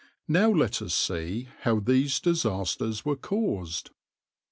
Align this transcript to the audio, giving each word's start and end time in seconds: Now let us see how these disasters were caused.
Now 0.27 0.49
let 0.49 0.81
us 0.81 0.95
see 0.95 1.47
how 1.59 1.79
these 1.79 2.19
disasters 2.19 3.05
were 3.05 3.15
caused. 3.15 3.91